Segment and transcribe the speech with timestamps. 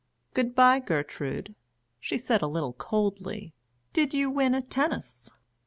[0.33, 1.53] "Good bye, Gertrude,"
[1.99, 3.53] she said a little coldly.
[3.93, 5.29] "Did you win at tennis?"